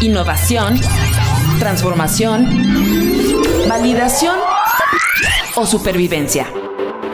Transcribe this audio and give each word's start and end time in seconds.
innovación, 0.00 0.78
transformación, 1.58 2.46
validación 3.68 4.36
o 5.56 5.66
supervivencia. 5.66 6.46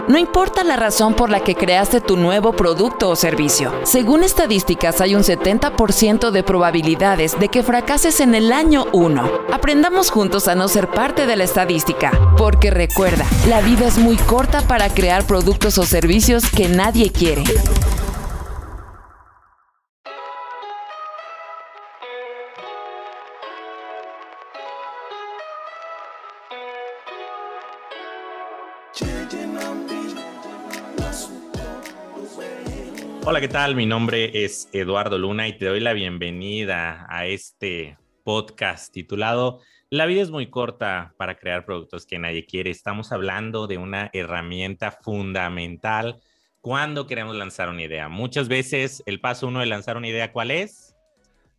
No 0.07 0.19
importa 0.19 0.64
la 0.64 0.77
razón 0.77 1.15
por 1.15 1.31
la 1.31 1.41
que 1.41 1.55
creaste 1.55 2.03
tu 2.03 2.19
nuevo 2.19 2.53
producto 2.53 3.09
o 3.09 3.17
servicio. 3.17 3.73
Según 3.85 4.23
estadísticas, 4.23 5.01
hay 5.01 5.15
un 5.15 5.23
70% 5.23 6.31
de 6.31 6.43
probabilidades 6.43 7.39
de 7.41 7.48
que 7.48 7.62
fracases 7.62 8.20
en 8.20 8.34
el 8.34 8.52
año 8.52 8.85
1. 8.93 9.30
Aprendamos 9.51 10.11
juntos 10.11 10.46
a 10.46 10.55
no 10.55 10.69
ser 10.69 10.91
parte 10.91 11.27
de 11.27 11.37
la 11.37 11.45
estadística, 11.45 12.11
porque 12.37 12.71
recuerda, 12.71 13.25
la 13.48 13.62
vida 13.62 13.87
es 13.87 13.96
muy 13.96 14.16
corta 14.16 14.61
para 14.61 14.91
crear 14.91 15.25
productos 15.25 15.79
o 15.79 15.87
servicios 15.87 16.45
que 16.51 16.69
nadie 16.69 17.11
quiere. 17.11 17.45
¿Qué 33.45 33.48
tal? 33.48 33.77
Mi 33.77 33.84
nombre 33.84 34.43
es 34.43 34.71
Eduardo 34.73 35.19
Luna 35.19 35.47
y 35.47 35.59
te 35.59 35.66
doy 35.66 35.79
la 35.79 35.93
bienvenida 35.93 37.07
a 37.11 37.27
este 37.27 37.98
podcast 38.25 38.91
titulado 38.91 39.61
La 39.91 40.07
vida 40.07 40.23
es 40.23 40.30
muy 40.30 40.48
corta 40.48 41.12
para 41.19 41.37
crear 41.37 41.66
productos 41.66 42.07
que 42.07 42.19
nadie 42.19 42.47
quiere. 42.47 42.71
Estamos 42.71 43.12
hablando 43.12 43.66
de 43.66 43.77
una 43.77 44.09
herramienta 44.15 44.93
fundamental 44.93 46.23
cuando 46.62 47.07
queremos 47.07 47.37
lanzar 47.37 47.69
una 47.69 47.83
idea. 47.83 48.09
Muchas 48.09 48.49
veces 48.49 49.02
el 49.05 49.21
paso 49.21 49.49
uno 49.49 49.61
de 49.61 49.66
lanzar 49.66 49.99
una 49.99 50.09
idea, 50.09 50.33
¿cuál 50.33 50.51
es? 50.51 50.97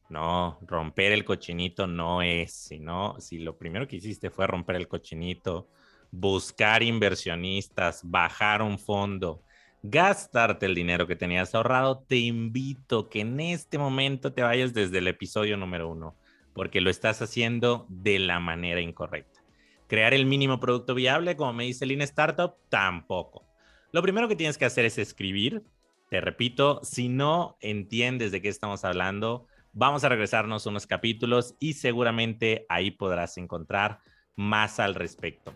No, 0.09 0.57
romper 0.65 1.11
el 1.11 1.23
cochinito 1.23 1.85
no 1.85 2.23
es, 2.23 2.51
sino 2.51 3.15
si 3.19 3.37
lo 3.37 3.59
primero 3.59 3.87
que 3.87 3.97
hiciste 3.97 4.31
fue 4.31 4.47
romper 4.47 4.77
el 4.77 4.87
cochinito, 4.87 5.69
buscar 6.09 6.81
inversionistas, 6.81 8.01
bajar 8.03 8.63
un 8.63 8.79
fondo, 8.79 9.43
gastarte 9.89 10.65
el 10.65 10.75
dinero 10.75 11.07
que 11.07 11.15
tenías 11.15 11.53
ahorrado, 11.53 11.99
te 12.07 12.17
invito 12.17 13.09
que 13.09 13.21
en 13.21 13.39
este 13.39 13.77
momento 13.77 14.33
te 14.33 14.41
vayas 14.41 14.73
desde 14.73 14.97
el 14.97 15.07
episodio 15.07 15.57
número 15.57 15.89
uno, 15.89 16.15
porque 16.53 16.81
lo 16.81 16.89
estás 16.89 17.21
haciendo 17.21 17.85
de 17.89 18.19
la 18.19 18.39
manera 18.39 18.81
incorrecta. 18.81 19.41
Crear 19.87 20.13
el 20.13 20.25
mínimo 20.25 20.59
producto 20.59 20.95
viable, 20.95 21.35
como 21.35 21.53
me 21.53 21.65
dice 21.65 21.85
Lean 21.85 22.01
Startup, 22.01 22.55
tampoco. 22.69 23.45
Lo 23.91 24.01
primero 24.01 24.27
que 24.27 24.35
tienes 24.35 24.57
que 24.57 24.65
hacer 24.65 24.85
es 24.85 24.97
escribir. 24.97 25.63
Te 26.09 26.19
repito, 26.19 26.79
si 26.83 27.07
no 27.07 27.57
entiendes 27.61 28.31
de 28.31 28.41
qué 28.41 28.49
estamos 28.49 28.83
hablando, 28.83 29.45
vamos 29.73 30.03
a 30.03 30.09
regresarnos 30.09 30.65
unos 30.65 30.87
capítulos 30.87 31.55
y 31.59 31.73
seguramente 31.73 32.65
ahí 32.69 32.89
podrás 32.91 33.37
encontrar 33.37 33.99
más 34.35 34.79
al 34.79 34.95
respecto. 34.95 35.53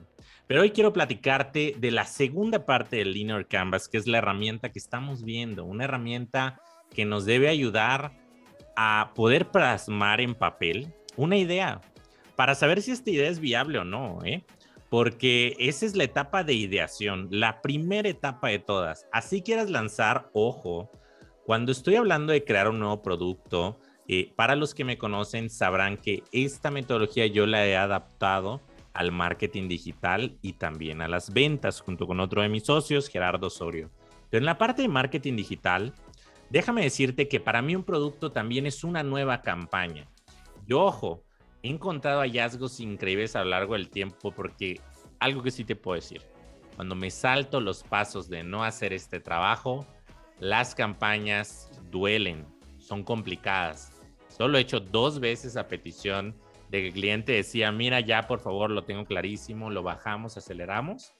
Pero 0.47 0.61
hoy 0.61 0.72
quiero 0.72 0.94
platicarte 0.94 1.75
de 1.77 1.91
la 1.91 2.05
segunda 2.05 2.66
parte 2.66 2.97
del 2.97 3.13
Linear 3.13 3.47
Canvas, 3.47 3.88
que 3.88 3.97
es 3.97 4.08
la 4.08 4.17
herramienta 4.17 4.72
que 4.72 4.80
estamos 4.80 5.23
viendo, 5.23 5.66
una 5.66 5.83
herramienta 5.83 6.61
que 6.94 7.05
nos 7.05 7.25
debe 7.25 7.50
ayudar 7.50 8.11
a 8.75 9.11
poder 9.13 9.52
plasmar 9.52 10.22
en 10.22 10.33
papel 10.33 10.94
una 11.17 11.38
idea 11.38 11.81
para 12.35 12.55
saber 12.55 12.81
si 12.81 12.91
esta 12.91 13.09
idea 13.11 13.30
es 13.30 13.39
viable 13.39 13.80
o 13.80 13.83
no, 13.83 14.19
¿eh? 14.23 14.44
porque 14.89 15.55
esa 15.59 15.85
es 15.85 15.95
la 15.95 16.05
etapa 16.05 16.44
de 16.44 16.53
ideación, 16.53 17.27
la 17.30 17.61
primera 17.61 18.09
etapa 18.09 18.47
de 18.47 18.59
todas. 18.59 19.05
Así 19.11 19.41
quieras 19.41 19.69
lanzar, 19.69 20.30
ojo, 20.33 20.89
cuando 21.45 21.72
estoy 21.72 21.95
hablando 21.95 22.33
de 22.33 22.44
crear 22.44 22.69
un 22.69 22.80
nuevo 22.80 23.02
producto, 23.02 23.80
eh, 24.07 24.33
para 24.35 24.55
los 24.55 24.73
que 24.73 24.85
me 24.85 24.97
conocen 24.97 25.50
sabrán 25.50 25.97
que 25.97 26.23
esta 26.31 26.72
metodología 26.72 27.27
yo 27.27 27.45
la 27.45 27.67
he 27.67 27.77
adaptado 27.77 28.61
al 28.94 29.12
marketing 29.12 29.68
digital 29.68 30.38
y 30.42 30.54
también 30.54 31.02
a 31.02 31.08
las 31.08 31.34
ventas, 31.34 31.81
junto 31.81 32.08
con 32.08 32.19
otro 32.19 32.41
de 32.41 32.50
mis 32.50 32.63
socios, 32.63 33.08
Gerardo 33.08 33.47
Osorio. 33.47 33.90
Pero 34.30 34.40
en 34.40 34.46
la 34.46 34.58
parte 34.58 34.81
de 34.81 34.88
marketing 34.88 35.36
digital, 35.36 35.94
déjame 36.50 36.84
decirte 36.84 37.28
que 37.28 37.40
para 37.40 37.62
mí 37.62 37.75
un 37.75 37.84
producto 37.84 38.31
también 38.31 38.66
es 38.66 38.84
una 38.84 39.03
nueva 39.03 39.41
campaña. 39.41 40.08
Yo, 40.66 40.81
ojo, 40.81 41.24
he 41.63 41.69
encontrado 41.69 42.22
hallazgos 42.22 42.80
increíbles 42.80 43.36
a 43.36 43.44
lo 43.44 43.50
largo 43.52 43.74
del 43.74 43.90
tiempo 43.90 44.31
porque 44.31 44.80
algo 45.19 45.44
que 45.44 45.52
sí 45.52 45.63
te 45.63 45.75
puedo 45.75 45.96
decir, 45.96 46.22
cuando 46.75 46.96
me 46.96 47.12
salto 47.12 47.59
los 47.59 47.84
pasos 47.84 48.30
de 48.30 48.44
no 48.44 48.63
hacer 48.63 48.94
este 48.94 49.19
trabajo, 49.19 49.86
las 50.40 50.75
campañas 50.75 51.69
duelen, 51.92 52.46
son 52.78 53.03
complicadas. 53.03 53.92
Solo 54.30 54.58
he 54.58 54.62
hecho 54.62 54.80
dos 54.80 55.19
veces 55.19 55.58
a 55.58 55.68
petición 55.68 56.34
de 56.69 56.81
que 56.81 56.88
el 56.88 56.94
cliente 56.94 57.31
decía, 57.34 57.72
mira, 57.72 58.00
ya 58.00 58.28
por 58.28 58.40
favor, 58.40 58.69
lo 58.69 58.84
tengo 58.84 59.06
clarísimo, 59.06 59.69
lo 59.69 59.84
bajamos, 59.84 60.38
aceleramos. 60.38 61.13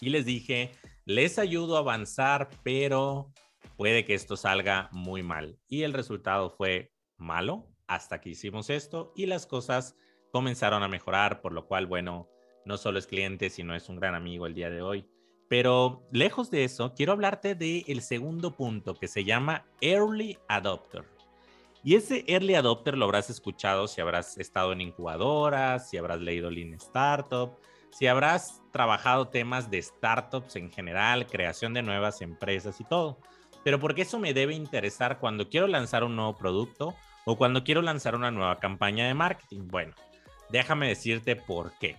Y 0.00 0.10
les 0.10 0.24
dije, 0.24 0.72
les 1.04 1.38
ayudo 1.38 1.76
a 1.76 1.80
avanzar, 1.80 2.48
pero 2.62 3.32
puede 3.76 4.04
que 4.04 4.14
esto 4.14 4.36
salga 4.36 4.88
muy 4.92 5.22
mal. 5.22 5.58
Y 5.68 5.82
el 5.82 5.92
resultado 5.92 6.50
fue 6.50 6.92
malo 7.16 7.68
hasta 7.86 8.20
que 8.20 8.30
hicimos 8.30 8.70
esto 8.70 9.12
y 9.16 9.26
las 9.26 9.46
cosas 9.46 9.96
comenzaron 10.32 10.82
a 10.82 10.88
mejorar, 10.88 11.40
por 11.40 11.52
lo 11.52 11.66
cual, 11.66 11.86
bueno, 11.86 12.28
no 12.64 12.76
solo 12.76 12.98
es 12.98 13.06
cliente, 13.06 13.50
sino 13.50 13.74
es 13.74 13.88
un 13.88 13.96
gran 13.96 14.14
amigo 14.14 14.46
el 14.46 14.54
día 14.54 14.70
de 14.70 14.82
hoy. 14.82 15.06
Pero 15.48 16.08
lejos 16.10 16.50
de 16.50 16.64
eso, 16.64 16.94
quiero 16.94 17.12
hablarte 17.12 17.54
del 17.54 17.84
el 17.86 18.00
segundo 18.00 18.56
punto 18.56 18.94
que 18.94 19.08
se 19.08 19.24
llama 19.24 19.66
Early 19.80 20.38
Adopter. 20.48 21.13
Y 21.84 21.96
ese 21.96 22.24
early 22.28 22.54
adopter 22.54 22.96
lo 22.96 23.04
habrás 23.04 23.28
escuchado 23.28 23.86
si 23.86 24.00
habrás 24.00 24.38
estado 24.38 24.72
en 24.72 24.80
incubadoras, 24.80 25.90
si 25.90 25.98
habrás 25.98 26.18
leído 26.18 26.50
Lean 26.50 26.72
Startup, 26.72 27.58
si 27.90 28.06
habrás 28.06 28.62
trabajado 28.72 29.28
temas 29.28 29.70
de 29.70 29.82
startups 29.82 30.56
en 30.56 30.72
general, 30.72 31.26
creación 31.26 31.74
de 31.74 31.82
nuevas 31.82 32.22
empresas 32.22 32.80
y 32.80 32.84
todo. 32.84 33.18
Pero 33.64 33.78
porque 33.78 34.02
eso 34.02 34.18
me 34.18 34.32
debe 34.32 34.54
interesar 34.54 35.18
cuando 35.18 35.50
quiero 35.50 35.66
lanzar 35.66 36.04
un 36.04 36.16
nuevo 36.16 36.34
producto 36.38 36.94
o 37.26 37.36
cuando 37.36 37.64
quiero 37.64 37.82
lanzar 37.82 38.14
una 38.14 38.30
nueva 38.30 38.58
campaña 38.60 39.06
de 39.06 39.12
marketing. 39.12 39.68
Bueno, 39.68 39.94
déjame 40.48 40.88
decirte 40.88 41.36
por 41.36 41.72
qué. 41.78 41.96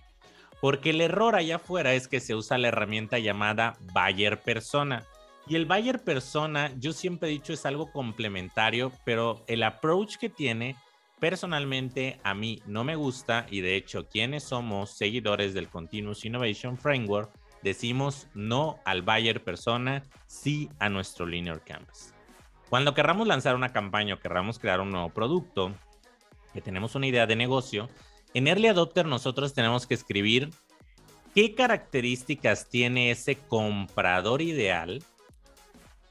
Porque 0.60 0.90
el 0.90 1.00
error 1.00 1.36
allá 1.36 1.56
afuera 1.56 1.94
es 1.94 2.08
que 2.08 2.18
se 2.18 2.34
usa 2.34 2.58
la 2.58 2.68
herramienta 2.68 3.20
llamada 3.20 3.76
Buyer 3.94 4.42
Persona 4.42 5.04
y 5.48 5.54
el 5.54 5.66
buyer 5.66 6.02
persona, 6.02 6.72
yo 6.78 6.92
siempre 6.92 7.28
he 7.28 7.32
dicho, 7.32 7.52
es 7.52 7.66
algo 7.66 7.92
complementario, 7.92 8.90
pero 9.04 9.44
el 9.46 9.62
approach 9.62 10.16
que 10.16 10.28
tiene, 10.28 10.74
personalmente 11.20 12.18
a 12.24 12.34
mí 12.34 12.60
no 12.66 12.82
me 12.82 12.96
gusta 12.96 13.46
y 13.48 13.60
de 13.60 13.76
hecho 13.76 14.08
quienes 14.08 14.42
somos 14.42 14.90
seguidores 14.90 15.54
del 15.54 15.68
Continuous 15.68 16.24
Innovation 16.24 16.76
Framework, 16.76 17.30
decimos 17.62 18.26
no 18.34 18.80
al 18.84 19.02
buyer 19.02 19.42
persona, 19.42 20.02
sí 20.26 20.68
a 20.80 20.88
nuestro 20.88 21.26
Linear 21.26 21.62
Canvas. 21.62 22.12
Cuando 22.68 22.94
querramos 22.94 23.28
lanzar 23.28 23.54
una 23.54 23.72
campaña 23.72 24.14
o 24.14 24.20
querramos 24.20 24.58
crear 24.58 24.80
un 24.80 24.90
nuevo 24.90 25.10
producto, 25.10 25.72
que 26.52 26.60
tenemos 26.60 26.96
una 26.96 27.06
idea 27.06 27.26
de 27.26 27.36
negocio, 27.36 27.88
en 28.34 28.48
Early 28.48 28.66
Adopter 28.66 29.06
nosotros 29.06 29.54
tenemos 29.54 29.86
que 29.86 29.94
escribir 29.94 30.50
qué 31.34 31.54
características 31.54 32.68
tiene 32.68 33.12
ese 33.12 33.36
comprador 33.36 34.42
ideal 34.42 35.04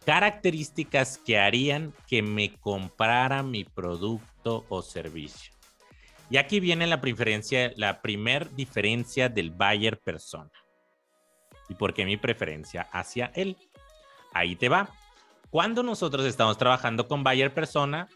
características 0.06 1.18
que 1.18 1.40
harían 1.40 1.94
que 2.08 2.22
me 2.22 2.54
comprara 2.54 3.44
mi 3.44 3.64
producto 3.64 4.66
o 4.70 4.82
servicio. 4.82 5.54
Y 6.30 6.38
aquí 6.38 6.60
viene 6.60 6.88
la 6.88 7.02
preferencia, 7.02 7.72
la 7.76 8.02
primer 8.02 8.54
diferencia 8.56 9.30
del 9.30 9.52
buyer 9.52 10.00
persona. 10.00 10.52
¿Y 11.70 11.76
por 11.76 11.94
qué 11.94 12.06
mi 12.06 12.18
preferencia 12.18 12.88
hacia 12.92 13.32
él? 13.36 13.58
Ahí 14.34 14.56
te 14.56 14.70
va. 14.70 14.90
Cuando 15.50 15.84
nosotros 15.84 16.26
estamos 16.26 16.58
trabajando 16.58 17.08
con 17.08 17.24
buyer 17.24 17.54
persona, 17.54 18.08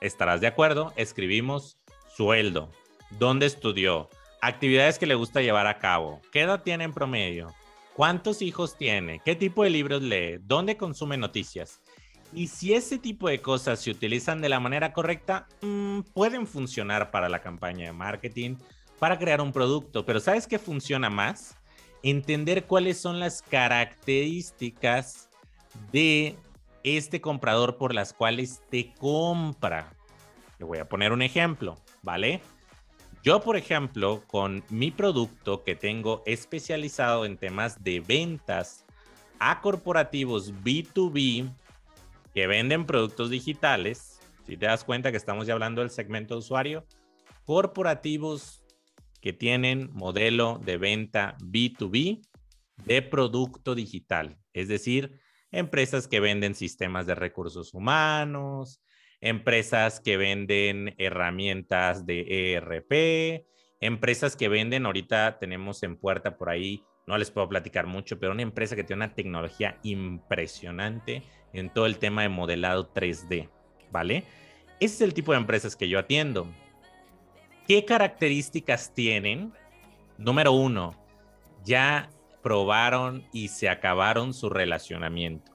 estarás 0.00 0.40
de 0.40 0.46
acuerdo, 0.46 0.92
escribimos 0.96 1.78
sueldo, 2.14 2.70
dónde 3.18 3.46
estudió, 3.46 4.08
actividades 4.40 4.98
que 4.98 5.06
le 5.06 5.14
gusta 5.14 5.40
llevar 5.40 5.66
a 5.66 5.78
cabo, 5.78 6.20
qué 6.30 6.42
edad 6.42 6.62
tiene 6.62 6.84
en 6.84 6.92
promedio, 6.92 7.52
¿Cuántos 7.94 8.42
hijos 8.42 8.76
tiene? 8.76 9.20
¿Qué 9.24 9.36
tipo 9.36 9.62
de 9.62 9.70
libros 9.70 10.02
lee? 10.02 10.38
¿Dónde 10.42 10.76
consume 10.76 11.16
noticias? 11.16 11.80
Y 12.32 12.48
si 12.48 12.74
ese 12.74 12.98
tipo 12.98 13.28
de 13.28 13.40
cosas 13.40 13.78
se 13.80 13.92
utilizan 13.92 14.40
de 14.40 14.48
la 14.48 14.58
manera 14.58 14.92
correcta, 14.92 15.46
mm, 15.62 16.00
pueden 16.12 16.48
funcionar 16.48 17.12
para 17.12 17.28
la 17.28 17.40
campaña 17.40 17.86
de 17.86 17.92
marketing, 17.92 18.56
para 18.98 19.16
crear 19.16 19.40
un 19.40 19.52
producto. 19.52 20.04
Pero 20.04 20.18
¿sabes 20.18 20.48
qué 20.48 20.58
funciona 20.58 21.08
más? 21.08 21.56
Entender 22.02 22.64
cuáles 22.64 23.00
son 23.00 23.20
las 23.20 23.42
características 23.42 25.30
de 25.92 26.36
este 26.82 27.20
comprador 27.20 27.76
por 27.76 27.94
las 27.94 28.12
cuales 28.12 28.60
te 28.70 28.92
compra. 28.94 29.94
Le 30.58 30.64
voy 30.64 30.78
a 30.78 30.88
poner 30.88 31.12
un 31.12 31.22
ejemplo, 31.22 31.76
¿vale? 32.02 32.42
Yo, 33.24 33.40
por 33.40 33.56
ejemplo, 33.56 34.22
con 34.26 34.62
mi 34.68 34.90
producto 34.90 35.64
que 35.64 35.74
tengo 35.74 36.22
especializado 36.26 37.24
en 37.24 37.38
temas 37.38 37.82
de 37.82 38.00
ventas 38.00 38.84
a 39.38 39.62
corporativos 39.62 40.52
B2B 40.62 41.50
que 42.34 42.46
venden 42.46 42.84
productos 42.84 43.30
digitales, 43.30 44.20
Si 44.46 44.58
te 44.58 44.66
das 44.66 44.84
cuenta 44.84 45.10
que 45.10 45.16
estamos 45.16 45.46
ya 45.46 45.54
hablando 45.54 45.80
del 45.80 45.88
segmento 45.88 46.34
de 46.34 46.40
usuario, 46.40 46.86
corporativos 47.46 48.62
que 49.22 49.32
tienen 49.32 49.88
modelo 49.94 50.60
de 50.62 50.76
venta 50.76 51.38
B2B 51.40 52.20
de 52.84 53.00
producto 53.00 53.74
digital, 53.74 54.36
es 54.52 54.68
decir, 54.68 55.18
empresas 55.50 56.08
que 56.08 56.20
venden 56.20 56.54
sistemas 56.54 57.06
de 57.06 57.14
recursos 57.14 57.72
humanos, 57.72 58.82
empresas 59.24 60.00
que 60.00 60.18
venden 60.18 60.94
herramientas 60.98 62.04
de 62.04 62.52
ERP, 62.52 63.46
empresas 63.80 64.36
que 64.36 64.50
venden, 64.50 64.84
ahorita 64.84 65.38
tenemos 65.38 65.82
en 65.82 65.96
puerta 65.96 66.36
por 66.36 66.50
ahí, 66.50 66.84
no 67.06 67.16
les 67.16 67.30
puedo 67.30 67.48
platicar 67.48 67.86
mucho, 67.86 68.20
pero 68.20 68.32
una 68.32 68.42
empresa 68.42 68.76
que 68.76 68.84
tiene 68.84 69.02
una 69.02 69.14
tecnología 69.14 69.78
impresionante 69.82 71.22
en 71.54 71.70
todo 71.70 71.86
el 71.86 71.96
tema 71.96 72.20
de 72.20 72.28
modelado 72.28 72.92
3D, 72.92 73.48
¿vale? 73.90 74.24
Ese 74.78 74.96
es 74.96 75.00
el 75.00 75.14
tipo 75.14 75.32
de 75.32 75.38
empresas 75.38 75.74
que 75.74 75.88
yo 75.88 75.98
atiendo. 75.98 76.46
¿Qué 77.66 77.86
características 77.86 78.92
tienen? 78.92 79.54
Número 80.18 80.52
uno, 80.52 81.02
ya 81.64 82.10
probaron 82.42 83.26
y 83.32 83.48
se 83.48 83.70
acabaron 83.70 84.34
su 84.34 84.50
relacionamiento. 84.50 85.53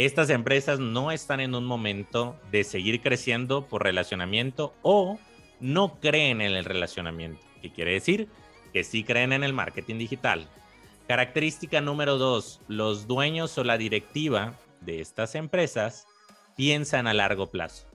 Estas 0.00 0.30
empresas 0.30 0.80
no 0.80 1.10
están 1.10 1.40
en 1.40 1.54
un 1.54 1.66
momento 1.66 2.34
de 2.50 2.64
seguir 2.64 3.02
creciendo 3.02 3.66
por 3.68 3.82
relacionamiento 3.82 4.72
o 4.80 5.18
no 5.60 6.00
creen 6.00 6.40
en 6.40 6.54
el 6.54 6.64
relacionamiento. 6.64 7.42
¿Qué 7.60 7.70
quiere 7.70 7.92
decir? 7.92 8.26
Que 8.72 8.82
sí 8.82 9.04
creen 9.04 9.34
en 9.34 9.44
el 9.44 9.52
marketing 9.52 9.98
digital. 9.98 10.48
Característica 11.06 11.82
número 11.82 12.16
dos, 12.16 12.62
los 12.66 13.08
dueños 13.08 13.58
o 13.58 13.62
la 13.62 13.76
directiva 13.76 14.54
de 14.80 15.02
estas 15.02 15.34
empresas 15.34 16.06
piensan 16.56 17.06
a 17.06 17.12
largo 17.12 17.50
plazo. 17.50 17.86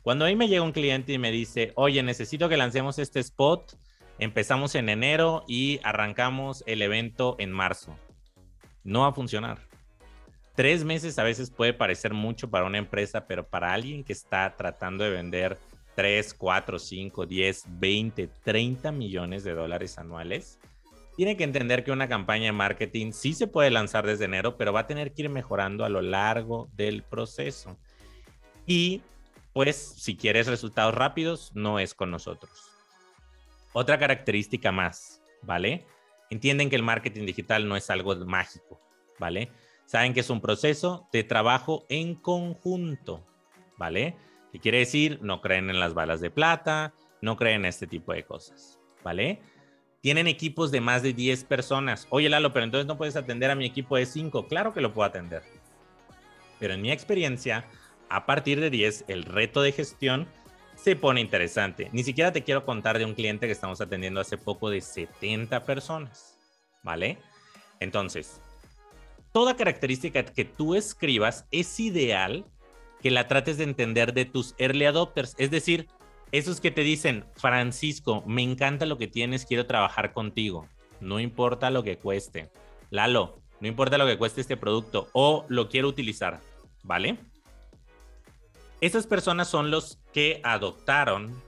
Cuando 0.00 0.24
a 0.24 0.28
mí 0.28 0.36
me 0.36 0.48
llega 0.48 0.62
un 0.62 0.72
cliente 0.72 1.12
y 1.12 1.18
me 1.18 1.30
dice, 1.30 1.72
oye, 1.74 2.02
necesito 2.02 2.48
que 2.48 2.56
lancemos 2.56 2.98
este 2.98 3.20
spot 3.20 3.76
Empezamos 4.18 4.76
en 4.76 4.88
enero 4.88 5.44
y 5.46 5.78
arrancamos 5.82 6.64
el 6.66 6.80
evento 6.80 7.36
en 7.38 7.52
marzo. 7.52 7.98
No 8.82 9.00
va 9.00 9.08
a 9.08 9.12
funcionar. 9.12 9.73
Tres 10.54 10.84
meses 10.84 11.18
a 11.18 11.24
veces 11.24 11.50
puede 11.50 11.72
parecer 11.72 12.14
mucho 12.14 12.48
para 12.48 12.64
una 12.64 12.78
empresa, 12.78 13.26
pero 13.26 13.46
para 13.46 13.72
alguien 13.72 14.04
que 14.04 14.12
está 14.12 14.54
tratando 14.56 15.02
de 15.02 15.10
vender 15.10 15.58
3, 15.96 16.34
4, 16.34 16.78
5, 16.78 17.26
10, 17.26 17.64
20, 17.68 18.28
30 18.44 18.92
millones 18.92 19.42
de 19.42 19.54
dólares 19.54 19.98
anuales, 19.98 20.58
tiene 21.16 21.36
que 21.36 21.44
entender 21.44 21.84
que 21.84 21.92
una 21.92 22.08
campaña 22.08 22.46
de 22.46 22.52
marketing 22.52 23.12
sí 23.12 23.34
se 23.34 23.46
puede 23.46 23.70
lanzar 23.70 24.06
desde 24.06 24.24
enero, 24.24 24.56
pero 24.56 24.72
va 24.72 24.80
a 24.80 24.86
tener 24.86 25.12
que 25.12 25.22
ir 25.22 25.28
mejorando 25.28 25.84
a 25.84 25.88
lo 25.88 26.02
largo 26.02 26.68
del 26.74 27.02
proceso. 27.02 27.78
Y 28.66 29.02
pues 29.52 29.76
si 29.76 30.16
quieres 30.16 30.46
resultados 30.46 30.94
rápidos, 30.94 31.52
no 31.54 31.78
es 31.78 31.94
con 31.94 32.10
nosotros. 32.10 32.52
Otra 33.72 33.98
característica 33.98 34.72
más, 34.72 35.20
¿vale? 35.42 35.86
Entienden 36.30 36.70
que 36.70 36.76
el 36.76 36.82
marketing 36.82 37.26
digital 37.26 37.68
no 37.68 37.76
es 37.76 37.90
algo 37.90 38.14
mágico, 38.16 38.80
¿vale? 39.18 39.50
Saben 39.86 40.14
que 40.14 40.20
es 40.20 40.30
un 40.30 40.40
proceso 40.40 41.08
de 41.12 41.24
trabajo 41.24 41.84
en 41.88 42.14
conjunto, 42.14 43.24
¿vale? 43.76 44.16
¿Qué 44.52 44.60
quiere 44.60 44.78
decir? 44.78 45.18
No 45.22 45.40
creen 45.40 45.70
en 45.70 45.80
las 45.80 45.94
balas 45.94 46.20
de 46.20 46.30
plata, 46.30 46.94
no 47.20 47.36
creen 47.36 47.62
en 47.62 47.66
este 47.66 47.86
tipo 47.86 48.12
de 48.12 48.24
cosas, 48.24 48.80
¿vale? 49.02 49.40
Tienen 50.00 50.26
equipos 50.26 50.70
de 50.70 50.80
más 50.80 51.02
de 51.02 51.12
10 51.12 51.44
personas. 51.44 52.06
Oye, 52.10 52.28
Lalo, 52.28 52.52
pero 52.52 52.64
entonces 52.64 52.86
no 52.86 52.98
puedes 52.98 53.16
atender 53.16 53.50
a 53.50 53.54
mi 53.54 53.64
equipo 53.64 53.96
de 53.96 54.06
5. 54.06 54.48
Claro 54.48 54.74
que 54.74 54.82
lo 54.82 54.92
puedo 54.92 55.08
atender. 55.08 55.42
Pero 56.58 56.74
en 56.74 56.82
mi 56.82 56.92
experiencia, 56.92 57.64
a 58.10 58.26
partir 58.26 58.60
de 58.60 58.70
10, 58.70 59.06
el 59.08 59.24
reto 59.24 59.62
de 59.62 59.72
gestión 59.72 60.28
se 60.76 60.96
pone 60.96 61.20
interesante. 61.20 61.88
Ni 61.92 62.02
siquiera 62.02 62.32
te 62.32 62.44
quiero 62.44 62.64
contar 62.64 62.98
de 62.98 63.04
un 63.04 63.14
cliente 63.14 63.46
que 63.46 63.52
estamos 63.52 63.80
atendiendo 63.80 64.20
hace 64.20 64.36
poco 64.36 64.70
de 64.70 64.80
70 64.80 65.64
personas, 65.64 66.38
¿vale? 66.82 67.18
Entonces, 67.80 68.42
toda 69.34 69.56
característica 69.56 70.24
que 70.24 70.44
tú 70.44 70.76
escribas 70.76 71.44
es 71.50 71.80
ideal 71.80 72.46
que 73.02 73.10
la 73.10 73.26
trates 73.26 73.58
de 73.58 73.64
entender 73.64 74.14
de 74.14 74.26
tus 74.26 74.54
early 74.58 74.84
adopters, 74.84 75.34
es 75.38 75.50
decir, 75.50 75.88
esos 76.30 76.60
que 76.60 76.70
te 76.70 76.82
dicen, 76.82 77.24
Francisco, 77.34 78.22
me 78.28 78.42
encanta 78.42 78.86
lo 78.86 78.96
que 78.96 79.08
tienes, 79.08 79.44
quiero 79.44 79.66
trabajar 79.66 80.12
contigo, 80.12 80.68
no 81.00 81.18
importa 81.18 81.70
lo 81.70 81.82
que 81.82 81.98
cueste. 81.98 82.48
Lalo, 82.90 83.40
no 83.58 83.66
importa 83.66 83.98
lo 83.98 84.06
que 84.06 84.16
cueste 84.16 84.40
este 84.40 84.56
producto 84.56 85.08
o 85.12 85.44
lo 85.48 85.68
quiero 85.68 85.88
utilizar, 85.88 86.40
¿vale? 86.84 87.18
Esas 88.80 89.08
personas 89.08 89.48
son 89.48 89.72
los 89.72 89.98
que 90.12 90.40
adoptaron 90.44 91.42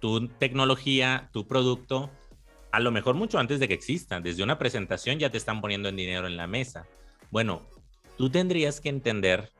tu 0.00 0.26
tecnología, 0.26 1.30
tu 1.32 1.46
producto, 1.46 2.10
a 2.72 2.80
lo 2.80 2.90
mejor 2.90 3.14
mucho 3.14 3.38
antes 3.38 3.60
de 3.60 3.68
que 3.68 3.74
exista. 3.74 4.20
Desde 4.20 4.42
una 4.42 4.58
presentación 4.58 5.20
ya 5.20 5.30
te 5.30 5.38
están 5.38 5.60
poniendo 5.60 5.88
en 5.88 5.94
dinero 5.94 6.26
en 6.26 6.36
la 6.36 6.48
mesa. 6.48 6.88
Bueno, 7.30 7.62
tú 8.16 8.30
tendrías 8.30 8.80
que 8.80 8.88
entender 8.88 9.50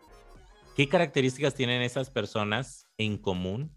qué 0.75 0.89
características 0.89 1.55
tienen 1.55 1.83
esas 1.83 2.11
personas 2.11 2.87
en 2.97 3.19
común 3.19 3.75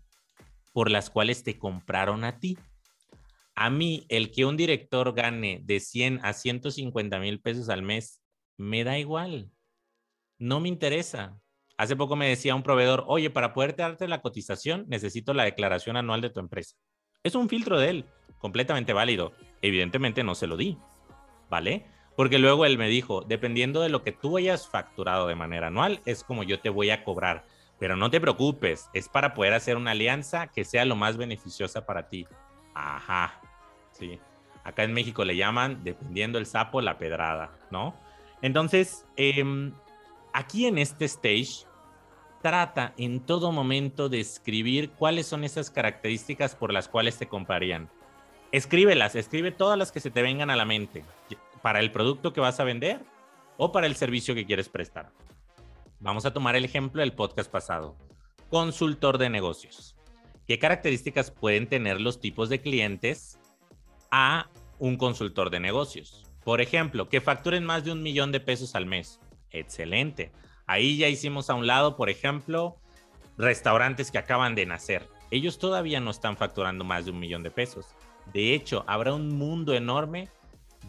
por 0.72 0.90
las 0.90 1.10
cuales 1.10 1.44
te 1.44 1.58
compraron 1.58 2.24
a 2.24 2.40
ti. 2.40 2.58
A 3.56 3.70
mí, 3.70 4.06
el 4.08 4.32
que 4.32 4.46
un 4.46 4.56
director 4.56 5.14
gane 5.14 5.62
de 5.64 5.80
100 5.80 6.22
a 6.24 6.34
150 6.34 7.20
mil 7.20 7.42
pesos 7.42 7.68
al 7.70 7.82
mes, 7.82 8.22
me 8.58 8.84
da 8.84 8.98
igual. 8.98 9.52
No 10.40 10.60
me 10.60 10.70
interesa. 10.70 11.38
Hace 11.78 11.96
poco 11.96 12.16
me 12.16 12.30
decía 12.30 12.56
un 12.56 12.64
proveedor, 12.64 13.04
oye, 13.08 13.30
para 13.30 13.54
poder 13.54 13.76
darte 13.76 14.08
la 14.08 14.22
cotización 14.22 14.86
necesito 14.88 15.34
la 15.34 15.44
declaración 15.44 15.98
anual 15.98 16.22
de 16.22 16.30
tu 16.30 16.40
empresa. 16.40 16.76
Es 17.24 17.36
un 17.36 17.50
filtro 17.50 17.78
de 17.78 17.90
él, 17.90 18.06
completamente 18.40 18.94
válido. 18.94 19.34
Evidentemente 19.62 20.24
no 20.24 20.34
se 20.34 20.48
lo 20.48 20.58
di, 20.58 20.78
¿vale? 21.50 21.86
Porque 22.16 22.40
luego 22.40 22.66
él 22.66 22.78
me 22.78 22.90
dijo, 22.90 23.22
dependiendo 23.22 23.82
de 23.82 23.90
lo 23.90 24.04
que 24.04 24.12
tú 24.12 24.38
hayas 24.38 24.68
facturado 24.68 25.28
de 25.28 25.36
manera 25.36 25.68
anual, 25.68 26.02
es 26.06 26.24
como 26.24 26.44
yo 26.44 26.60
te 26.60 26.70
voy 26.70 26.90
a 26.90 27.04
cobrar. 27.04 27.46
Pero 27.80 27.96
no 27.96 28.12
te 28.12 28.22
preocupes, 28.22 28.90
es 28.94 29.10
para 29.10 29.34
poder 29.34 29.54
hacer 29.54 29.78
una 29.78 29.92
alianza 29.92 30.48
que 30.48 30.66
sea 30.66 30.86
lo 30.86 30.96
más 30.96 31.18
beneficiosa 31.18 31.86
para 31.86 32.10
ti. 32.10 32.28
Ajá, 32.74 33.42
sí. 33.92 34.20
Acá 34.64 34.84
en 34.84 34.94
México 34.94 35.26
le 35.26 35.36
llaman, 35.36 35.84
dependiendo 35.84 36.38
el 36.38 36.46
sapo, 36.46 36.82
la 36.82 36.98
pedrada, 36.98 37.52
¿no? 37.72 37.96
Entonces, 38.44 39.06
em, 39.16 39.74
aquí 40.34 40.68
en 40.68 40.78
este 40.78 41.06
stage, 41.06 41.66
trata 42.44 42.94
en 42.98 43.22
todo 43.22 43.52
momento 43.52 44.10
de 44.10 44.20
escribir 44.20 44.92
cuáles 44.92 45.26
son 45.26 45.44
esas 45.44 45.72
características 45.72 46.56
por 46.56 46.74
las 46.74 46.88
cuales 46.88 47.18
te 47.18 47.28
comprarían. 47.28 47.90
Escríbelas, 48.52 49.16
escribe 49.16 49.52
todas 49.52 49.78
las 49.78 49.92
que 49.92 50.00
se 50.00 50.12
te 50.12 50.22
vengan 50.22 50.50
a 50.50 50.56
la 50.56 50.66
mente 50.66 51.04
para 51.62 51.80
el 51.80 51.92
producto 51.92 52.34
que 52.34 52.42
vas 52.42 52.60
a 52.60 52.64
vender 52.64 53.02
o 53.58 53.72
para 53.72 53.88
el 53.88 53.96
servicio 53.96 54.36
que 54.36 54.46
quieres 54.46 54.70
prestar. 54.70 55.12
Vamos 56.00 56.26
a 56.26 56.34
tomar 56.34 56.56
el 56.56 56.66
ejemplo 56.66 57.02
del 57.02 57.14
podcast 57.14 57.52
pasado. 57.52 57.96
Consultor 58.50 59.18
de 59.18 59.30
negocios. 59.30 59.96
¿Qué 60.48 60.58
características 60.60 61.32
pueden 61.32 61.68
tener 61.68 62.02
los 62.02 62.20
tipos 62.20 62.50
de 62.50 62.60
clientes 62.60 63.40
a 64.10 64.50
un 64.80 64.98
consultor 64.98 65.50
de 65.50 65.60
negocios? 65.60 66.24
Por 66.44 66.60
ejemplo, 66.60 67.08
que 67.08 67.22
facturen 67.22 67.64
más 67.64 67.84
de 67.84 67.92
un 67.92 68.02
millón 68.02 68.32
de 68.32 68.40
pesos 68.40 68.76
al 68.76 68.86
mes. 68.86 69.20
Excelente. 69.52 70.32
Ahí 70.66 70.98
ya 70.98 71.08
hicimos 71.08 71.50
a 71.50 71.54
un 71.54 71.68
lado, 71.68 71.96
por 71.96 72.10
ejemplo, 72.10 72.78
restaurantes 73.38 74.12
que 74.12 74.18
acaban 74.18 74.56
de 74.56 74.66
nacer. 74.66 75.08
Ellos 75.30 75.60
todavía 75.60 76.00
no 76.00 76.12
están 76.12 76.36
facturando 76.36 76.84
más 76.84 77.06
de 77.06 77.12
un 77.12 77.20
millón 77.20 77.44
de 77.44 77.52
pesos. 77.52 77.96
De 78.34 78.54
hecho, 78.54 78.84
habrá 78.88 79.14
un 79.14 79.30
mundo 79.30 79.74
enorme 79.74 80.30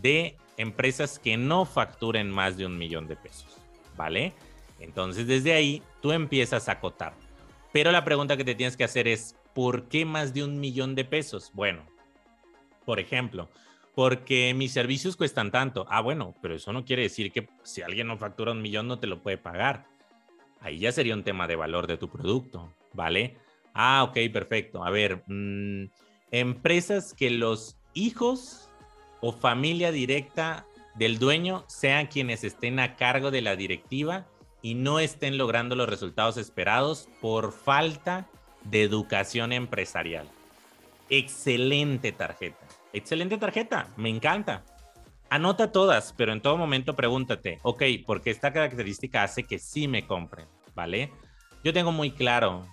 de 0.00 0.36
empresas 0.56 1.18
que 1.18 1.36
no 1.36 1.64
facturen 1.64 2.30
más 2.30 2.56
de 2.56 2.66
un 2.66 2.78
millón 2.78 3.08
de 3.08 3.16
pesos. 3.16 3.56
¿Vale? 3.96 4.32
Entonces, 4.80 5.26
desde 5.26 5.52
ahí, 5.52 5.82
tú 6.00 6.12
empiezas 6.12 6.68
a 6.68 6.72
acotar. 6.72 7.14
Pero 7.72 7.92
la 7.92 8.04
pregunta 8.04 8.36
que 8.36 8.44
te 8.44 8.54
tienes 8.54 8.76
que 8.76 8.84
hacer 8.84 9.06
es, 9.06 9.36
¿por 9.54 9.88
qué 9.88 10.04
más 10.04 10.34
de 10.34 10.44
un 10.44 10.60
millón 10.60 10.94
de 10.94 11.04
pesos? 11.04 11.50
Bueno, 11.54 11.86
por 12.84 12.98
ejemplo, 12.98 13.48
porque 13.94 14.54
mis 14.54 14.72
servicios 14.72 15.16
cuestan 15.16 15.50
tanto. 15.50 15.86
Ah, 15.88 16.00
bueno, 16.00 16.34
pero 16.42 16.54
eso 16.54 16.72
no 16.72 16.84
quiere 16.84 17.02
decir 17.02 17.32
que 17.32 17.48
si 17.62 17.82
alguien 17.82 18.06
no 18.06 18.18
factura 18.18 18.52
un 18.52 18.62
millón 18.62 18.88
no 18.88 18.98
te 18.98 19.06
lo 19.06 19.22
puede 19.22 19.38
pagar. 19.38 19.86
Ahí 20.60 20.78
ya 20.78 20.92
sería 20.92 21.14
un 21.14 21.24
tema 21.24 21.46
de 21.46 21.56
valor 21.56 21.86
de 21.86 21.96
tu 21.96 22.08
producto, 22.08 22.72
¿vale? 22.92 23.36
Ah, 23.74 24.04
ok, 24.04 24.16
perfecto. 24.32 24.84
A 24.84 24.90
ver, 24.90 25.22
mm, 25.26 25.90
empresas 26.30 27.14
que 27.14 27.30
los 27.30 27.76
hijos 27.94 28.70
o 29.22 29.32
familia 29.32 29.92
directa 29.92 30.66
del 30.94 31.18
dueño 31.18 31.64
sean 31.68 32.08
quienes 32.08 32.44
estén 32.44 32.78
a 32.78 32.96
cargo 32.96 33.30
de 33.30 33.40
la 33.40 33.56
directiva 33.56 34.26
y 34.60 34.74
no 34.74 34.98
estén 34.98 35.38
logrando 35.38 35.74
los 35.74 35.88
resultados 35.88 36.36
esperados 36.36 37.08
por 37.20 37.52
falta 37.52 38.28
de 38.64 38.82
educación 38.82 39.52
empresarial. 39.52 40.28
Excelente 41.08 42.12
tarjeta. 42.12 42.66
Excelente 42.92 43.38
tarjeta, 43.38 43.88
me 43.96 44.10
encanta. 44.10 44.64
Anota 45.30 45.72
todas, 45.72 46.12
pero 46.12 46.32
en 46.32 46.42
todo 46.42 46.58
momento 46.58 46.94
pregúntate, 46.94 47.58
ok, 47.62 47.82
porque 48.06 48.30
esta 48.30 48.52
característica 48.52 49.22
hace 49.22 49.44
que 49.44 49.58
sí 49.58 49.88
me 49.88 50.06
compren, 50.06 50.46
¿vale? 50.74 51.10
Yo 51.64 51.72
tengo 51.72 51.90
muy 51.90 52.10
claro 52.10 52.66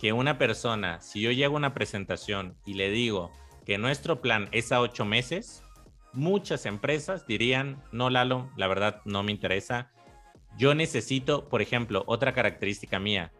que 0.00 0.12
una 0.12 0.38
persona, 0.38 1.00
si 1.00 1.20
yo 1.20 1.30
llego 1.30 1.54
a 1.54 1.58
una 1.58 1.74
presentación 1.74 2.56
y 2.64 2.74
le 2.74 2.90
digo 2.90 3.30
que 3.64 3.78
nuestro 3.78 4.20
plan 4.20 4.48
es 4.50 4.72
a 4.72 4.80
ocho 4.80 5.04
meses, 5.04 5.62
muchas 6.12 6.66
empresas 6.66 7.26
dirían, 7.26 7.82
no, 7.92 8.10
Lalo, 8.10 8.50
la 8.56 8.66
verdad 8.66 9.00
no 9.04 9.22
me 9.22 9.32
interesa. 9.32 9.90
Yo 10.56 10.74
necesito, 10.74 11.48
por 11.48 11.62
ejemplo, 11.62 12.04
otra 12.06 12.32
característica 12.32 12.98
mía. 12.98 13.32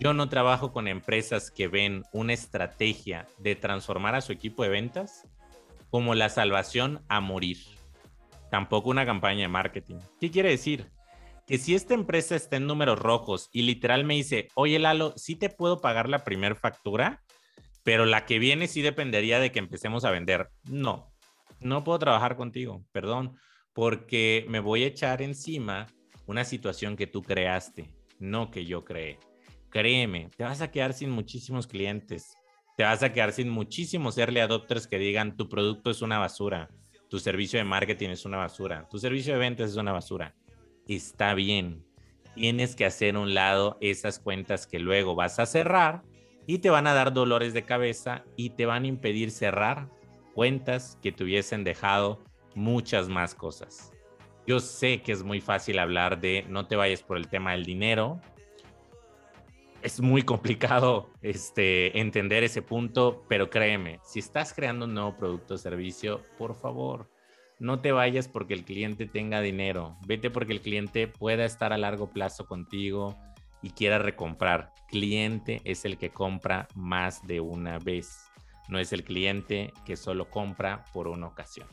Yo 0.00 0.14
no 0.14 0.28
trabajo 0.28 0.72
con 0.72 0.88
empresas 0.88 1.50
que 1.50 1.68
ven 1.68 2.02
una 2.12 2.32
estrategia 2.32 3.26
de 3.38 3.54
transformar 3.54 4.14
a 4.14 4.20
su 4.20 4.32
equipo 4.32 4.62
de 4.62 4.70
ventas 4.70 5.28
como 5.90 6.14
la 6.14 6.28
salvación 6.28 7.04
a 7.08 7.20
morir. 7.20 7.58
Tampoco 8.50 8.90
una 8.90 9.06
campaña 9.06 9.42
de 9.42 9.48
marketing. 9.48 9.96
¿Qué 10.20 10.30
quiere 10.30 10.50
decir? 10.50 10.90
Que 11.46 11.58
si 11.58 11.74
esta 11.74 11.94
empresa 11.94 12.34
está 12.34 12.56
en 12.56 12.66
números 12.66 12.98
rojos 12.98 13.48
y 13.52 13.62
literal 13.62 14.04
me 14.04 14.14
dice, 14.14 14.48
oye 14.54 14.78
Lalo, 14.78 15.12
sí 15.16 15.36
te 15.36 15.50
puedo 15.50 15.80
pagar 15.80 16.08
la 16.08 16.24
primera 16.24 16.54
factura, 16.54 17.22
pero 17.82 18.06
la 18.06 18.26
que 18.26 18.38
viene 18.38 18.68
sí 18.68 18.80
dependería 18.80 19.38
de 19.38 19.52
que 19.52 19.58
empecemos 19.58 20.04
a 20.04 20.10
vender. 20.10 20.50
No, 20.64 21.11
no 21.62 21.84
puedo 21.84 21.98
trabajar 21.98 22.36
contigo, 22.36 22.84
perdón, 22.92 23.36
porque 23.72 24.44
me 24.48 24.60
voy 24.60 24.84
a 24.84 24.88
echar 24.88 25.22
encima 25.22 25.86
una 26.26 26.44
situación 26.44 26.96
que 26.96 27.06
tú 27.06 27.22
creaste, 27.22 27.94
no 28.18 28.50
que 28.50 28.64
yo 28.64 28.84
creé. 28.84 29.18
Créeme, 29.70 30.28
te 30.36 30.44
vas 30.44 30.60
a 30.60 30.70
quedar 30.70 30.92
sin 30.92 31.10
muchísimos 31.10 31.66
clientes, 31.66 32.34
te 32.76 32.84
vas 32.84 33.02
a 33.02 33.12
quedar 33.12 33.32
sin 33.32 33.48
muchísimos 33.48 34.18
early 34.18 34.40
adopters 34.40 34.86
que 34.86 34.98
digan 34.98 35.36
tu 35.36 35.48
producto 35.48 35.90
es 35.90 36.02
una 36.02 36.18
basura, 36.18 36.68
tu 37.08 37.18
servicio 37.18 37.58
de 37.58 37.64
marketing 37.64 38.10
es 38.10 38.24
una 38.24 38.38
basura, 38.38 38.86
tu 38.90 38.98
servicio 38.98 39.32
de 39.34 39.38
ventas 39.38 39.70
es 39.70 39.76
una 39.76 39.92
basura. 39.92 40.34
Está 40.88 41.34
bien, 41.34 41.84
tienes 42.34 42.74
que 42.74 42.84
hacer 42.84 43.16
un 43.16 43.34
lado 43.34 43.78
esas 43.80 44.18
cuentas 44.18 44.66
que 44.66 44.78
luego 44.78 45.14
vas 45.14 45.38
a 45.38 45.46
cerrar 45.46 46.02
y 46.46 46.58
te 46.58 46.70
van 46.70 46.86
a 46.86 46.94
dar 46.94 47.12
dolores 47.12 47.54
de 47.54 47.62
cabeza 47.62 48.24
y 48.36 48.50
te 48.50 48.66
van 48.66 48.84
a 48.84 48.88
impedir 48.88 49.30
cerrar 49.30 49.88
cuentas 50.34 50.98
que 51.02 51.12
te 51.12 51.24
hubiesen 51.24 51.64
dejado 51.64 52.22
muchas 52.54 53.08
más 53.08 53.34
cosas. 53.34 53.92
Yo 54.46 54.60
sé 54.60 55.02
que 55.02 55.12
es 55.12 55.22
muy 55.22 55.40
fácil 55.40 55.78
hablar 55.78 56.20
de 56.20 56.44
no 56.48 56.66
te 56.66 56.76
vayas 56.76 57.02
por 57.02 57.16
el 57.16 57.28
tema 57.28 57.52
del 57.52 57.64
dinero. 57.64 58.20
Es 59.82 60.00
muy 60.00 60.22
complicado 60.22 61.10
este, 61.22 61.98
entender 62.00 62.42
ese 62.42 62.62
punto, 62.62 63.24
pero 63.28 63.50
créeme, 63.50 64.00
si 64.04 64.18
estás 64.18 64.52
creando 64.52 64.86
un 64.86 64.94
nuevo 64.94 65.16
producto 65.16 65.54
o 65.54 65.58
servicio, 65.58 66.22
por 66.38 66.54
favor, 66.54 67.08
no 67.58 67.80
te 67.80 67.92
vayas 67.92 68.26
porque 68.26 68.54
el 68.54 68.64
cliente 68.64 69.06
tenga 69.06 69.40
dinero. 69.40 69.96
Vete 70.06 70.30
porque 70.30 70.52
el 70.52 70.60
cliente 70.60 71.06
pueda 71.06 71.44
estar 71.44 71.72
a 71.72 71.78
largo 71.78 72.10
plazo 72.10 72.46
contigo 72.46 73.16
y 73.62 73.70
quiera 73.70 73.98
recomprar. 73.98 74.72
Cliente 74.88 75.60
es 75.64 75.84
el 75.84 75.96
que 75.96 76.10
compra 76.10 76.66
más 76.74 77.24
de 77.24 77.40
una 77.40 77.78
vez 77.78 78.31
no 78.72 78.78
es 78.78 78.92
el 78.92 79.04
cliente 79.04 79.72
que 79.84 79.96
solo 79.96 80.28
compra 80.28 80.84
por 80.92 81.06
una 81.06 81.28
ocasión. 81.28 81.68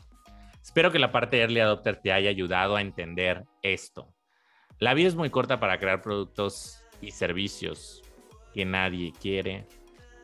Espero 0.62 0.92
que 0.92 0.98
la 0.98 1.10
parte 1.10 1.36
de 1.36 1.42
Early 1.42 1.60
Adopter 1.60 1.96
te 1.96 2.12
haya 2.12 2.30
ayudado 2.30 2.76
a 2.76 2.82
entender 2.82 3.44
esto. 3.62 4.14
La 4.78 4.94
vida 4.94 5.08
es 5.08 5.14
muy 5.14 5.30
corta 5.30 5.58
para 5.58 5.78
crear 5.78 6.02
productos 6.02 6.84
y 7.00 7.10
servicios 7.10 8.02
que 8.54 8.64
nadie 8.64 9.12
quiere 9.20 9.66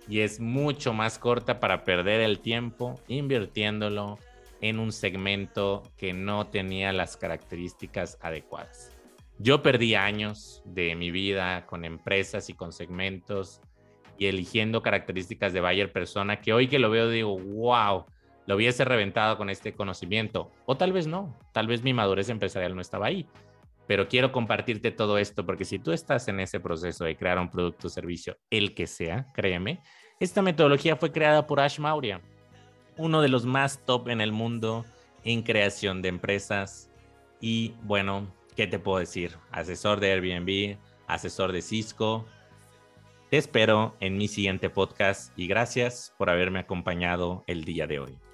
y 0.09 0.21
es 0.21 0.38
mucho 0.38 0.92
más 0.92 1.18
corta 1.18 1.59
para 1.59 1.85
perder 1.85 2.21
el 2.21 2.40
tiempo 2.40 3.00
invirtiéndolo 3.09 4.18
en 4.61 4.78
un 4.78 4.92
segmento 4.92 5.83
que 5.97 6.12
no 6.12 6.47
tenía 6.47 6.92
las 6.92 7.16
características 7.16 8.18
adecuadas. 8.21 8.92
Yo 9.38 9.62
perdí 9.62 9.95
años 9.95 10.62
de 10.64 10.95
mi 10.95 11.11
vida 11.11 11.66
con 11.66 11.85
empresas 11.85 12.49
y 12.49 12.54
con 12.54 12.73
segmentos 12.73 13.61
y 14.18 14.26
eligiendo 14.26 14.82
características 14.82 15.52
de 15.52 15.61
Bayer 15.61 15.92
persona 15.92 16.40
que 16.40 16.52
hoy 16.52 16.68
que 16.68 16.78
lo 16.78 16.90
veo 16.90 17.08
digo, 17.08 17.38
wow, 17.38 18.06
lo 18.46 18.56
hubiese 18.56 18.85
reventado 18.85 19.37
con 19.37 19.50
este 19.50 19.75
conocimiento. 19.75 20.50
O 20.64 20.76
tal 20.76 20.92
vez 20.92 21.06
no, 21.06 21.37
tal 21.52 21.66
vez 21.66 21.82
mi 21.82 21.92
madurez 21.92 22.28
empresarial 22.28 22.75
no 22.75 22.80
estaba 22.80 23.06
ahí. 23.06 23.26
Pero 23.87 24.08
quiero 24.08 24.32
compartirte 24.32 24.90
todo 24.90 25.18
esto 25.18 25.46
porque 25.46 25.64
si 25.64 25.78
tú 25.78 25.92
estás 25.92 26.28
en 26.28 26.40
ese 26.40 26.61
proceso 26.61 27.04
de 27.04 27.16
crear 27.16 27.38
un 27.38 27.50
producto 27.50 27.87
o 27.87 27.90
servicio, 27.90 28.37
el 28.50 28.75
que 28.75 28.87
sea, 28.87 29.26
créeme, 29.35 29.80
esta 30.18 30.42
metodología 30.42 30.96
fue 30.96 31.12
creada 31.12 31.46
por 31.46 31.61
Ash 31.61 31.78
Maurya, 31.78 32.20
uno 32.96 33.20
de 33.20 33.28
los 33.28 33.44
más 33.44 33.85
top 33.85 34.08
en 34.08 34.20
el 34.20 34.32
mundo 34.32 34.85
en 35.25 35.42
creación 35.42 36.02
de 36.02 36.08
empresas. 36.08 36.90
Y 37.40 37.75
bueno, 37.82 38.32
¿qué 38.56 38.66
te 38.66 38.78
puedo 38.78 38.99
decir? 38.99 39.37
Asesor 39.50 40.00
de 40.00 40.12
Airbnb, 40.12 40.78
asesor 41.06 41.52
de 41.52 41.62
Cisco, 41.62 42.26
te 43.30 43.38
espero 43.38 43.97
en 44.00 44.16
mi 44.16 44.28
siguiente 44.28 44.71
podcast 44.71 45.37
y 45.37 45.49
gracias 45.49 46.14
por 46.16 46.30
haberme 46.30 46.61
acompañado 46.61 47.42
el 47.47 47.64
día 47.64 47.87
de 47.87 47.99
hoy. 47.99 48.25